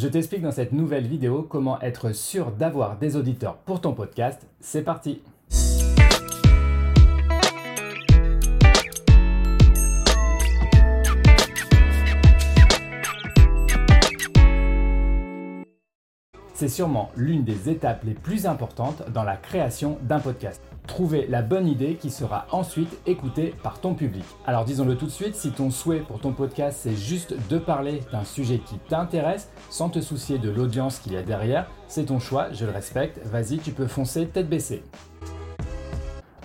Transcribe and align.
Je 0.00 0.06
t'explique 0.06 0.42
dans 0.42 0.52
cette 0.52 0.70
nouvelle 0.70 1.08
vidéo 1.08 1.42
comment 1.42 1.80
être 1.80 2.12
sûr 2.12 2.52
d'avoir 2.52 2.98
des 2.98 3.16
auditeurs 3.16 3.56
pour 3.56 3.80
ton 3.80 3.94
podcast. 3.94 4.46
C'est 4.60 4.82
parti 4.82 5.22
C'est 16.54 16.68
sûrement 16.68 17.10
l'une 17.16 17.42
des 17.42 17.68
étapes 17.68 18.04
les 18.04 18.14
plus 18.14 18.46
importantes 18.46 19.02
dans 19.12 19.24
la 19.24 19.36
création 19.36 19.98
d'un 20.02 20.20
podcast 20.20 20.62
trouver 20.88 21.26
la 21.28 21.42
bonne 21.42 21.68
idée 21.68 21.94
qui 21.94 22.10
sera 22.10 22.46
ensuite 22.50 22.98
écoutée 23.06 23.54
par 23.62 23.80
ton 23.80 23.94
public. 23.94 24.24
Alors 24.46 24.64
disons-le 24.64 24.96
tout 24.96 25.06
de 25.06 25.12
suite, 25.12 25.36
si 25.36 25.52
ton 25.52 25.70
souhait 25.70 26.00
pour 26.00 26.18
ton 26.18 26.32
podcast 26.32 26.80
c'est 26.82 26.96
juste 26.96 27.36
de 27.48 27.58
parler 27.58 28.00
d'un 28.10 28.24
sujet 28.24 28.58
qui 28.58 28.78
t'intéresse 28.88 29.48
sans 29.70 29.90
te 29.90 30.00
soucier 30.00 30.38
de 30.38 30.50
l'audience 30.50 30.98
qu'il 30.98 31.12
y 31.12 31.16
a 31.16 31.22
derrière, 31.22 31.70
c'est 31.86 32.06
ton 32.06 32.18
choix, 32.18 32.52
je 32.52 32.64
le 32.64 32.72
respecte, 32.72 33.24
vas-y 33.24 33.58
tu 33.58 33.70
peux 33.70 33.86
foncer 33.86 34.26
tête 34.26 34.48
baissée. 34.48 34.82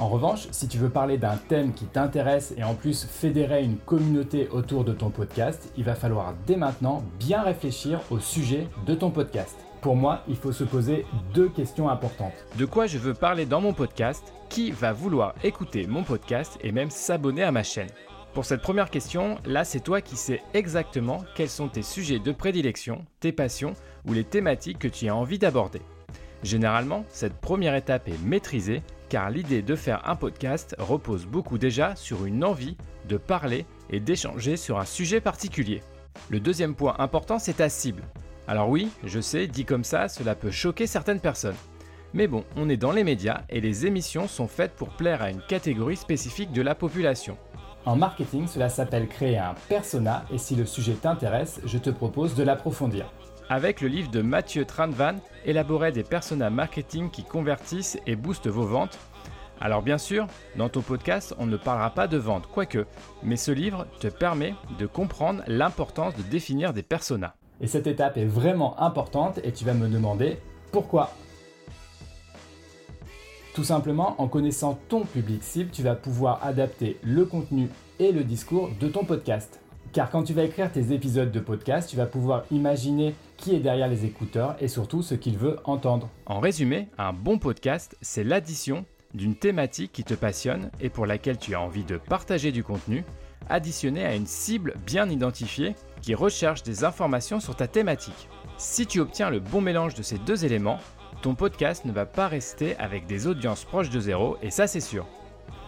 En 0.00 0.08
revanche, 0.08 0.48
si 0.50 0.66
tu 0.66 0.78
veux 0.78 0.88
parler 0.88 1.18
d'un 1.18 1.36
thème 1.36 1.74
qui 1.74 1.84
t'intéresse 1.84 2.54
et 2.56 2.64
en 2.64 2.74
plus 2.74 3.04
fédérer 3.04 3.62
une 3.62 3.76
communauté 3.76 4.48
autour 4.48 4.82
de 4.82 4.94
ton 4.94 5.10
podcast, 5.10 5.70
il 5.76 5.84
va 5.84 5.94
falloir 5.94 6.32
dès 6.46 6.56
maintenant 6.56 7.02
bien 7.18 7.42
réfléchir 7.42 8.00
au 8.10 8.18
sujet 8.18 8.66
de 8.86 8.94
ton 8.94 9.10
podcast. 9.10 9.58
Pour 9.82 9.96
moi, 9.96 10.22
il 10.26 10.36
faut 10.36 10.52
se 10.52 10.64
poser 10.64 11.04
deux 11.34 11.50
questions 11.50 11.90
importantes. 11.90 12.32
De 12.58 12.64
quoi 12.64 12.86
je 12.86 12.96
veux 12.96 13.12
parler 13.12 13.44
dans 13.44 13.60
mon 13.60 13.74
podcast 13.74 14.32
Qui 14.50 14.72
va 14.72 14.92
vouloir 14.92 15.36
écouter 15.44 15.86
mon 15.86 16.02
podcast 16.02 16.58
et 16.60 16.72
même 16.72 16.90
s'abonner 16.90 17.44
à 17.44 17.52
ma 17.52 17.62
chaîne 17.62 17.88
Pour 18.34 18.44
cette 18.44 18.62
première 18.62 18.90
question, 18.90 19.38
là 19.44 19.62
c'est 19.64 19.78
toi 19.78 20.00
qui 20.00 20.16
sais 20.16 20.42
exactement 20.54 21.22
quels 21.36 21.48
sont 21.48 21.68
tes 21.68 21.84
sujets 21.84 22.18
de 22.18 22.32
prédilection, 22.32 23.04
tes 23.20 23.30
passions 23.30 23.74
ou 24.08 24.12
les 24.12 24.24
thématiques 24.24 24.80
que 24.80 24.88
tu 24.88 25.08
as 25.08 25.14
envie 25.14 25.38
d'aborder. 25.38 25.80
Généralement, 26.42 27.04
cette 27.10 27.40
première 27.40 27.76
étape 27.76 28.08
est 28.08 28.20
maîtrisée 28.24 28.82
car 29.08 29.30
l'idée 29.30 29.62
de 29.62 29.76
faire 29.76 30.08
un 30.08 30.16
podcast 30.16 30.74
repose 30.80 31.26
beaucoup 31.26 31.56
déjà 31.56 31.94
sur 31.94 32.24
une 32.24 32.42
envie 32.42 32.76
de 33.08 33.18
parler 33.18 33.66
et 33.88 34.00
d'échanger 34.00 34.56
sur 34.56 34.80
un 34.80 34.84
sujet 34.84 35.20
particulier. 35.20 35.80
Le 36.28 36.40
deuxième 36.40 36.74
point 36.74 36.96
important, 36.98 37.38
c'est 37.38 37.58
ta 37.58 37.68
cible. 37.68 38.02
Alors 38.48 38.68
oui, 38.68 38.88
je 39.04 39.20
sais, 39.20 39.46
dit 39.46 39.64
comme 39.64 39.84
ça, 39.84 40.08
cela 40.08 40.34
peut 40.34 40.50
choquer 40.50 40.88
certaines 40.88 41.20
personnes. 41.20 41.54
Mais 42.12 42.26
bon, 42.26 42.44
on 42.56 42.68
est 42.68 42.76
dans 42.76 42.90
les 42.90 43.04
médias 43.04 43.42
et 43.48 43.60
les 43.60 43.86
émissions 43.86 44.26
sont 44.26 44.48
faites 44.48 44.72
pour 44.72 44.88
plaire 44.88 45.22
à 45.22 45.30
une 45.30 45.42
catégorie 45.42 45.96
spécifique 45.96 46.52
de 46.52 46.62
la 46.62 46.74
population. 46.74 47.36
En 47.86 47.94
marketing, 47.94 48.48
cela 48.48 48.68
s'appelle 48.68 49.06
créer 49.06 49.38
un 49.38 49.54
persona 49.68 50.24
et 50.32 50.38
si 50.38 50.56
le 50.56 50.66
sujet 50.66 50.94
t'intéresse, 50.94 51.60
je 51.64 51.78
te 51.78 51.88
propose 51.88 52.34
de 52.34 52.42
l'approfondir. 52.42 53.12
Avec 53.48 53.80
le 53.80 53.88
livre 53.88 54.10
de 54.10 54.22
Mathieu 54.22 54.64
Tranvan, 54.64 55.16
élaborer 55.44 55.92
des 55.92 56.02
personas 56.02 56.50
marketing 56.50 57.10
qui 57.10 57.22
convertissent 57.22 57.98
et 58.06 58.16
boostent 58.16 58.48
vos 58.48 58.66
ventes. 58.66 58.98
Alors 59.60 59.82
bien 59.82 59.98
sûr, 59.98 60.26
dans 60.56 60.68
ton 60.68 60.80
podcast, 60.80 61.34
on 61.38 61.46
ne 61.46 61.56
parlera 61.56 61.90
pas 61.90 62.08
de 62.08 62.16
vente, 62.16 62.48
quoique, 62.52 62.86
mais 63.22 63.36
ce 63.36 63.52
livre 63.52 63.86
te 64.00 64.08
permet 64.08 64.54
de 64.78 64.86
comprendre 64.86 65.42
l'importance 65.46 66.16
de 66.16 66.22
définir 66.22 66.72
des 66.72 66.82
personas. 66.82 67.34
Et 67.60 67.66
cette 67.66 67.86
étape 67.86 68.16
est 68.16 68.24
vraiment 68.24 68.80
importante 68.80 69.38
et 69.44 69.52
tu 69.52 69.64
vas 69.64 69.74
me 69.74 69.88
demander 69.88 70.38
pourquoi. 70.72 71.10
Tout 73.54 73.64
simplement, 73.64 74.14
en 74.18 74.28
connaissant 74.28 74.78
ton 74.88 75.00
public 75.02 75.42
cible, 75.42 75.70
tu 75.72 75.82
vas 75.82 75.96
pouvoir 75.96 76.40
adapter 76.44 76.98
le 77.02 77.24
contenu 77.24 77.68
et 77.98 78.12
le 78.12 78.22
discours 78.22 78.70
de 78.80 78.86
ton 78.88 79.04
podcast. 79.04 79.60
Car 79.92 80.08
quand 80.08 80.22
tu 80.22 80.34
vas 80.34 80.44
écrire 80.44 80.70
tes 80.70 80.92
épisodes 80.92 81.32
de 81.32 81.40
podcast, 81.40 81.90
tu 81.90 81.96
vas 81.96 82.06
pouvoir 82.06 82.44
imaginer 82.52 83.12
qui 83.36 83.56
est 83.56 83.60
derrière 83.60 83.88
les 83.88 84.04
écouteurs 84.04 84.54
et 84.60 84.68
surtout 84.68 85.02
ce 85.02 85.16
qu'il 85.16 85.36
veut 85.36 85.56
entendre. 85.64 86.08
En 86.26 86.38
résumé, 86.38 86.86
un 86.96 87.12
bon 87.12 87.38
podcast, 87.38 87.96
c'est 88.00 88.22
l'addition 88.22 88.84
d'une 89.14 89.34
thématique 89.34 89.90
qui 89.90 90.04
te 90.04 90.14
passionne 90.14 90.70
et 90.80 90.88
pour 90.88 91.06
laquelle 91.06 91.38
tu 91.38 91.56
as 91.56 91.60
envie 91.60 91.82
de 91.82 91.96
partager 91.96 92.52
du 92.52 92.62
contenu, 92.62 93.04
additionné 93.48 94.06
à 94.06 94.14
une 94.14 94.26
cible 94.26 94.74
bien 94.86 95.10
identifiée 95.10 95.74
qui 96.02 96.14
recherche 96.14 96.62
des 96.62 96.84
informations 96.84 97.40
sur 97.40 97.56
ta 97.56 97.66
thématique. 97.66 98.28
Si 98.58 98.86
tu 98.86 99.00
obtiens 99.00 99.30
le 99.30 99.40
bon 99.40 99.60
mélange 99.60 99.94
de 99.94 100.02
ces 100.02 100.18
deux 100.18 100.44
éléments, 100.44 100.78
ton 101.20 101.34
podcast 101.34 101.84
ne 101.84 101.92
va 101.92 102.06
pas 102.06 102.28
rester 102.28 102.76
avec 102.76 103.06
des 103.06 103.26
audiences 103.26 103.64
proches 103.64 103.90
de 103.90 104.00
zéro, 104.00 104.36
et 104.42 104.50
ça 104.50 104.66
c'est 104.66 104.80
sûr. 104.80 105.06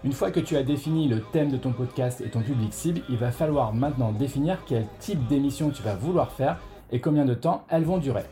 Une 0.04 0.12
fois 0.12 0.30
que 0.30 0.40
tu 0.40 0.56
as 0.56 0.62
défini 0.62 1.08
le 1.08 1.20
thème 1.20 1.50
de 1.50 1.56
ton 1.56 1.72
podcast 1.72 2.20
et 2.22 2.30
ton 2.30 2.40
public 2.40 2.72
cible, 2.72 3.02
il 3.08 3.16
va 3.16 3.30
falloir 3.30 3.74
maintenant 3.74 4.12
définir 4.12 4.58
quel 4.66 4.86
type 4.98 5.26
d'émission 5.28 5.70
tu 5.70 5.82
vas 5.82 5.94
vouloir 5.94 6.32
faire 6.32 6.58
et 6.90 7.00
combien 7.00 7.24
de 7.24 7.34
temps 7.34 7.64
elles 7.68 7.84
vont 7.84 7.98
durer. 7.98 8.24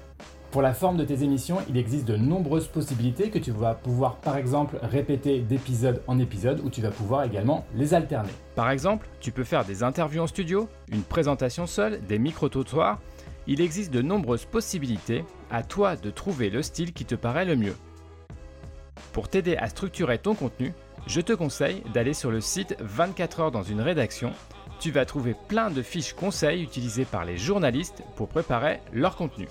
Pour 0.50 0.62
la 0.62 0.75
forme 0.75 0.97
de 0.97 1.04
tes 1.04 1.22
émissions, 1.22 1.59
il 1.69 1.76
existe 1.76 2.09
de 2.09 2.16
nombreuses 2.16 2.66
possibilités 2.66 3.30
que 3.30 3.38
tu 3.38 3.53
vas 3.53 3.75
pouvoir 3.75 4.16
par 4.16 4.36
exemple 4.36 4.78
répéter 4.82 5.41
d'épisode 5.41 6.03
en 6.09 6.19
épisode 6.19 6.60
ou 6.64 6.70
tu 6.70 6.80
vas 6.80 6.91
pouvoir 6.91 7.22
également 7.22 7.64
les 7.76 7.94
alterner. 7.94 8.32
Par 8.56 8.70
exemple, 8.70 9.09
tu 9.20 9.30
peux 9.30 9.44
faire 9.44 9.64
des 9.64 9.84
interviews 9.84 10.22
en 10.22 10.26
studio, 10.26 10.69
une 10.91 11.03
présentation 11.03 11.66
seule, 11.69 12.04
des 12.04 12.19
micro-trottoirs. 12.19 12.98
Il 13.47 13.60
existe 13.60 13.92
de 13.92 14.03
nombreuses 14.03 14.44
possibilités, 14.44 15.25
à 15.50 15.62
toi 15.62 15.97
de 15.97 16.11
trouver 16.11 16.50
le 16.50 16.62
style 16.62 16.93
qui 16.93 17.05
te 17.05 17.15
paraît 17.15 17.44
le 17.44 17.56
mieux. 17.56 17.77
Pour 19.12 19.28
t'aider 19.28 19.56
à 19.56 19.69
structurer 19.69 20.19
ton 20.19 20.34
contenu, 20.34 20.72
je 21.06 21.21
te 21.21 21.33
conseille 21.33 21.83
d'aller 21.94 22.15
sur 22.15 22.31
le 22.31 22.41
site 22.41 22.77
24 22.81 23.41
heures 23.41 23.50
dans 23.50 23.62
une 23.62 23.81
rédaction. 23.81 24.33
Tu 24.78 24.91
vas 24.91 25.05
trouver 25.05 25.34
plein 25.49 25.71
de 25.71 25.83
fiches 25.83 26.12
conseils 26.12 26.62
utilisées 26.62 27.05
par 27.05 27.25
les 27.25 27.37
journalistes 27.37 28.03
pour 28.16 28.28
préparer 28.28 28.81
leur 28.93 29.16
contenu. 29.16 29.49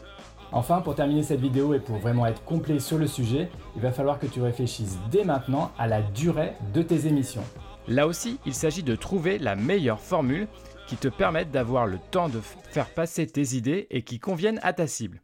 Enfin, 0.51 0.81
pour 0.81 0.95
terminer 0.95 1.21
cette 1.21 1.41
vidéo 1.41 1.75
et 1.75 1.79
pour 1.79 1.97
vraiment 1.97 2.25
être 2.25 2.43
complet 2.43 2.79
sur 2.79 2.97
le 2.97 3.05
sujet, 3.05 3.49
il 3.75 3.81
va 3.81 3.91
falloir 3.91 4.17
que 4.17 4.25
tu 4.25 4.41
réfléchisses 4.41 4.97
dès 5.11 5.23
maintenant 5.23 5.71
à 5.77 5.87
la 5.87 6.01
durée 6.01 6.53
de 6.73 6.81
tes 6.81 7.05
émissions. 7.05 7.43
Là 7.87 8.07
aussi, 8.07 8.39
il 8.45 8.53
s'agit 8.53 8.83
de 8.83 8.95
trouver 8.95 9.37
la 9.37 9.55
meilleure 9.55 9.99
formule 9.99 10.47
qui 10.87 10.95
te 10.95 11.07
permette 11.07 11.51
d'avoir 11.51 11.85
le 11.85 11.99
temps 12.11 12.29
de 12.29 12.39
faire 12.39 12.89
passer 12.89 13.27
tes 13.27 13.55
idées 13.55 13.85
et 13.91 14.01
qui 14.01 14.19
conviennent 14.19 14.59
à 14.63 14.73
ta 14.73 14.87
cible. 14.87 15.21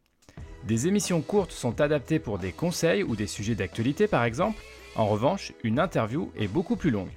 Des 0.66 0.88
émissions 0.88 1.20
courtes 1.20 1.52
sont 1.52 1.80
adaptées 1.80 2.18
pour 2.18 2.40
des 2.40 2.50
conseils 2.50 3.04
ou 3.04 3.14
des 3.14 3.28
sujets 3.28 3.54
d'actualité 3.54 4.08
par 4.08 4.24
exemple. 4.24 4.60
En 4.96 5.06
revanche, 5.06 5.52
une 5.62 5.78
interview 5.78 6.32
est 6.36 6.48
beaucoup 6.48 6.74
plus 6.74 6.90
longue. 6.90 7.10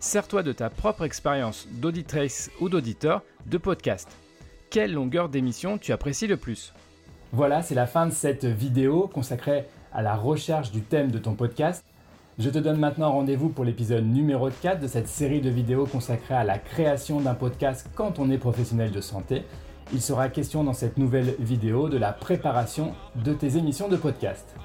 Sers-toi 0.00 0.42
de 0.42 0.52
ta 0.52 0.70
propre 0.70 1.04
expérience 1.04 1.68
d'auditrice 1.72 2.50
ou 2.58 2.70
d'auditeur 2.70 3.22
de 3.44 3.58
podcast. 3.58 4.08
Quelle 4.70 4.94
longueur 4.94 5.28
d'émission 5.28 5.76
tu 5.76 5.92
apprécies 5.92 6.26
le 6.26 6.38
plus? 6.38 6.72
Voilà, 7.32 7.62
c'est 7.62 7.74
la 7.74 7.86
fin 7.86 8.06
de 8.06 8.12
cette 8.12 8.46
vidéo 8.46 9.10
consacrée 9.12 9.66
à 9.92 10.00
la 10.00 10.16
recherche 10.16 10.70
du 10.70 10.80
thème 10.80 11.10
de 11.10 11.18
ton 11.18 11.34
podcast. 11.34 11.84
Je 12.38 12.48
te 12.48 12.58
donne 12.58 12.78
maintenant 12.78 13.12
rendez-vous 13.12 13.50
pour 13.50 13.64
l'épisode 13.66 14.06
numéro 14.06 14.48
4 14.48 14.80
de 14.80 14.86
cette 14.86 15.08
série 15.08 15.42
de 15.42 15.50
vidéos 15.50 15.84
consacrée 15.84 16.34
à 16.34 16.44
la 16.44 16.58
création 16.58 17.20
d'un 17.20 17.34
podcast 17.34 17.90
quand 17.94 18.18
on 18.18 18.30
est 18.30 18.38
professionnel 18.38 18.90
de 18.90 19.00
santé. 19.02 19.42
Il 19.92 20.02
sera 20.02 20.28
question 20.28 20.64
dans 20.64 20.72
cette 20.72 20.98
nouvelle 20.98 21.36
vidéo 21.38 21.88
de 21.88 21.96
la 21.96 22.12
préparation 22.12 22.94
de 23.14 23.32
tes 23.32 23.56
émissions 23.56 23.88
de 23.88 23.96
podcast. 23.96 24.56